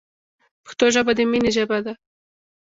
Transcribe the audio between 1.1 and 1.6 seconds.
د مینې